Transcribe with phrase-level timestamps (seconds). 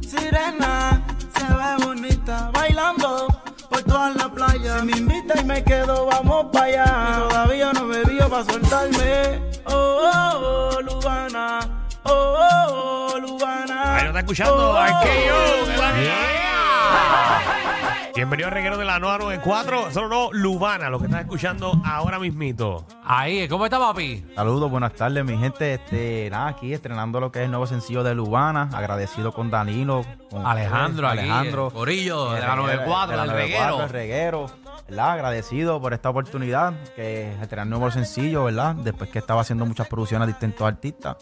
[0.00, 1.00] Sirena,
[1.36, 3.28] se ve bonita bailando
[3.70, 4.80] por toda la playa.
[4.80, 6.84] Si me invita y me quedo, vamos para allá.
[6.84, 9.40] Y todavía no me vio para soltarme.
[9.66, 11.60] Oh, oh, oh, Lugana.
[12.02, 13.94] Oh, oh, oh, Lugana.
[13.98, 15.66] Ahí lo está escuchando, Oh, Arqueo.
[15.66, 17.51] Lugana.
[18.14, 19.90] Bienvenido al reguero de la 994.
[19.90, 22.84] Solo no, Lubana, lo que estás escuchando ahora mismito.
[23.04, 24.22] Ahí, ¿cómo está, papi?
[24.34, 25.74] Saludos, buenas tardes, mi gente.
[25.74, 28.68] Este, nada, aquí estrenando lo que es el nuevo sencillo de Lubana.
[28.74, 31.68] Agradecido con Danilo, con Alejandro, aquí, Alejandro.
[31.68, 33.82] el corillo de la reguero, 94, de la del 94, reguero.
[33.84, 34.46] el reguero.
[34.88, 35.10] ¿verdad?
[35.12, 38.74] Agradecido por esta oportunidad, que es estrenar nuevo sencillo, ¿verdad?
[38.74, 41.16] Después que estaba haciendo muchas producciones a distintos artistas.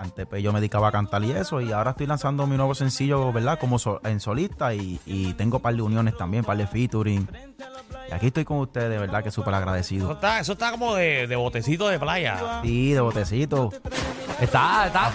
[0.00, 2.74] Antes pues, yo me dedicaba a cantar y eso, y ahora estoy lanzando mi nuevo
[2.74, 3.58] sencillo, ¿verdad?
[3.58, 7.28] Como so- en solista y, y tengo un par de uniones también, par de featuring.
[8.10, 10.12] Y aquí estoy con ustedes, de verdad que súper Eso agradecido.
[10.12, 12.60] está, eso está como de, de botecito de playa.
[12.62, 13.70] Sí, de botecito.
[14.40, 15.12] Está, está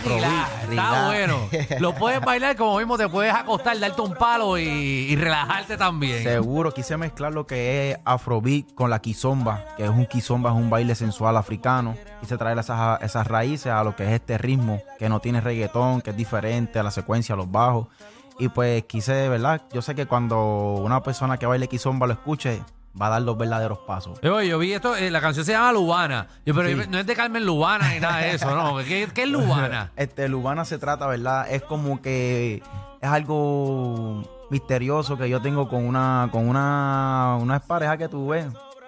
[0.70, 1.49] está bueno.
[1.79, 6.23] Lo puedes bailar como mismo, te puedes acostar, darte un palo y, y relajarte también.
[6.23, 10.55] Seguro, quise mezclar lo que es Afrobeat con la kizomba, que es un kizomba, es
[10.55, 11.96] un baile sensual africano.
[12.21, 16.01] Quise traer esas, esas raíces a lo que es este ritmo, que no tiene reggaetón,
[16.01, 17.87] que es diferente a la secuencia, a los bajos.
[18.37, 19.62] Y pues quise, ¿verdad?
[19.71, 22.62] Yo sé que cuando una persona que baile kizomba lo escuche,
[22.99, 24.20] va a dar los verdaderos pasos.
[24.21, 26.27] Yo, yo vi esto, eh, la canción se llama Lubana.
[26.46, 26.76] Yo, pero Sí.
[26.76, 28.77] yo- no es de Carmen Lubana ni nada de eso, ¿no?
[28.77, 29.91] ¿Qué, qué es Lubana?
[29.96, 31.48] Este, Lubana se trata, ¿verdad?
[31.52, 32.62] Es como que
[33.02, 38.48] es algo misterioso que yo tengo con una, con una, una pareja que tuve.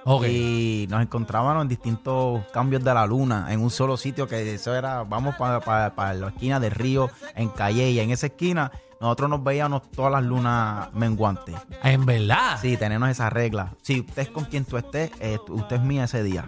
[0.10, 0.24] Ok.
[0.30, 4.74] Y nos encontrábamos en distintos cambios de la luna, en un solo sitio que eso
[4.74, 9.44] era, vamos para la esquina del río, en Calle, y en esa esquina nosotros nos
[9.44, 11.56] veíamos todas las lunas menguantes.
[11.84, 12.58] En verdad.
[12.62, 13.74] Sí, tenemos esa regla.
[13.82, 16.46] Si usted es con quien tú estés, eh, usted es mía ese día.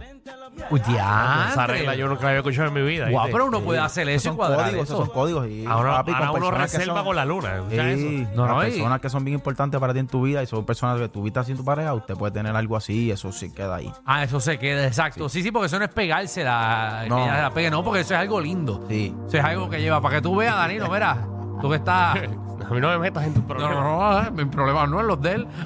[0.72, 1.50] Uy, ya.
[1.52, 3.10] Esa regla yo nunca la había escuchado en mi vida.
[3.10, 3.32] Guau, ¿viste?
[3.34, 4.82] pero uno puede hacer Esos eso y son códigos, eso.
[4.84, 5.48] esos son códigos.
[5.48, 7.56] Y, Ahora, papi, ahora uno personas que reserva son- con la luna.
[7.58, 8.36] ¿escuchas Sí, eso?
[8.36, 10.48] No, las no, y- personas que son bien importantes para ti en tu vida y
[10.48, 13.32] son personas que tuviste así en tu pareja, usted puede tener algo así y eso
[13.32, 13.92] sí queda ahí.
[14.06, 15.30] Ah, eso se queda, exacto.
[15.30, 17.06] Sí, sí, porque eso no es pegársela.
[17.08, 17.24] No.
[17.24, 18.86] ella la pegue, no, porque eso es algo lindo.
[18.90, 19.16] Sí.
[19.28, 21.18] Eso es algo que lleva para que tú veas, Danilo, mira.
[21.62, 22.18] Tú que estás.
[22.70, 23.76] A mí no me metas en tus No, problemas.
[23.76, 25.48] no, no, mi problema no es los de él.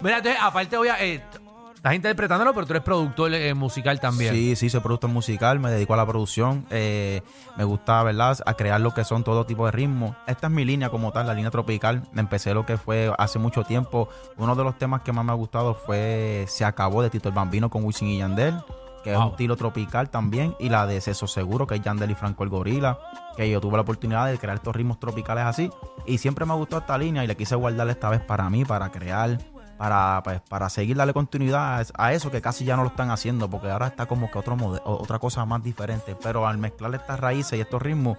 [0.00, 1.02] Mira, entonces, aparte, voy a.
[1.04, 1.22] eh,
[1.74, 4.32] estás interpretándolo, pero tú eres productor eh, musical también.
[4.32, 6.64] Sí, sí, soy productor musical, me dedico a la producción.
[6.70, 7.22] eh,
[7.56, 10.16] me gusta, ¿verdad?, a crear lo que son todo tipo de ritmos.
[10.26, 12.02] Esta es mi línea como tal, la línea tropical.
[12.16, 14.08] Empecé lo que fue hace mucho tiempo.
[14.38, 17.34] Uno de los temas que más me ha gustado fue Se acabó de Tito el
[17.34, 18.54] Bambino con Wisin y Yandel,
[19.06, 20.56] que es un estilo tropical también.
[20.58, 22.98] Y la de Ceso Seguro, que es Yandel y Franco el Gorila,
[23.36, 25.70] que yo tuve la oportunidad de crear estos ritmos tropicales así.
[26.06, 28.64] Y siempre me ha gustado esta línea y le quise guardar esta vez para mí,
[28.64, 29.38] para crear
[29.78, 33.48] para, pues, para seguir darle continuidad a, eso que casi ya no lo están haciendo,
[33.50, 36.16] porque ahora está como que otro mode- o- otra cosa más diferente.
[36.22, 38.16] Pero al mezclar estas raíces y estos ritmos,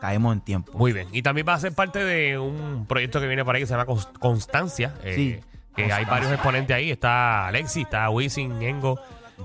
[0.00, 0.72] caemos en tiempo.
[0.76, 1.06] Muy bien.
[1.12, 3.74] Y también va a ser parte de un proyecto que viene por ahí que se
[3.74, 4.94] llama Cons- Constancia.
[5.04, 5.40] eh, Sí,
[5.76, 6.90] Que hay varios exponentes ahí.
[6.90, 8.98] Está Alexis, está Wisin, Engo,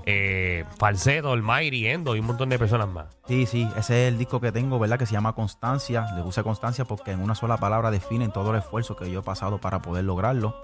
[0.06, 0.64] eh,
[1.04, 3.06] el Mayri, Endo y un montón de personas más.
[3.26, 4.98] Sí, sí, ese es el disco que tengo, ¿verdad?
[4.98, 6.06] Que se llama Constancia.
[6.16, 9.22] Le puse Constancia porque en una sola palabra definen todo el esfuerzo que yo he
[9.22, 10.56] pasado para poder lograrlo.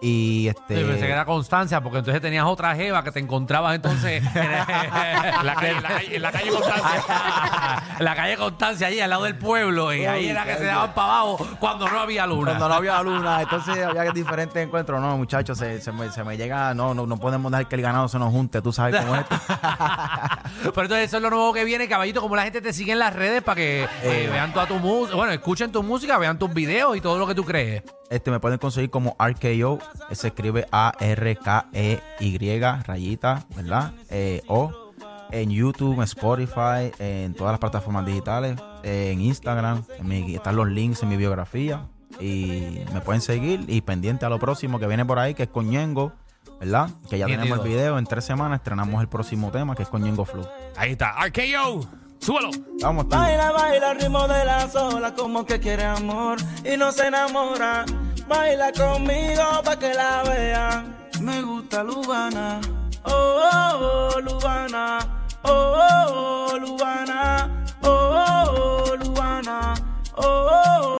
[0.00, 0.76] Y este.
[0.76, 4.34] Sí, pensé que era constancia, porque entonces tenías otra jeva que te encontrabas entonces en,
[5.42, 7.82] la calle, en la calle, en la calle Constancia.
[7.98, 10.92] en la calle Constancia, allí al lado del pueblo, y ahí era que se daban
[10.92, 12.44] para abajo cuando no había luna.
[12.52, 15.00] Cuando no había luna, entonces había diferentes encuentros.
[15.00, 16.74] No, muchachos, se, se me, se me llega.
[16.74, 19.22] No, no, no podemos dejar que el ganado se nos junte, tú sabes cómo es.
[19.22, 19.36] esto.
[20.74, 22.98] Pero entonces eso es lo nuevo que viene, caballito, como la gente te sigue en
[22.98, 24.28] las redes para que eh, Eh.
[24.30, 27.34] vean toda tu música, bueno, escuchen tu música, vean tus videos y todo lo que
[27.34, 27.82] tú crees.
[28.10, 29.78] Este me pueden conseguir como RKO,
[30.10, 33.92] eh, se escribe A-R-K-E-Y, rayita, ¿verdad?
[34.10, 34.92] Eh, o
[35.32, 40.54] en YouTube, en Spotify, en todas las plataformas digitales, eh, en Instagram, en mi- están
[40.56, 41.86] los links en mi biografía.
[42.20, 45.48] Y me pueden seguir y pendiente a lo próximo que viene por ahí, que es
[45.48, 46.12] con Ñengo,
[46.60, 46.88] ¿verdad?
[47.10, 50.02] Que ya tenemos el video, en tres semanas estrenamos el próximo tema, que es con
[50.02, 50.46] Ñengo Flow.
[50.76, 51.12] Ahí está.
[51.26, 52.05] RKO.
[52.20, 52.50] Súbelo.
[52.80, 53.18] Vamos, tío.
[53.18, 57.84] Baila, baila al ritmo de la sola, como que quiere amor y no se enamora.
[58.28, 60.96] Baila conmigo pa' que la vean.
[61.20, 62.60] Me gusta Lubana.